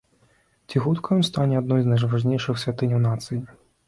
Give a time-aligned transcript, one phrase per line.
[0.69, 3.39] Ці хутка ён стане адной з найважнейшых святыняў нацыі?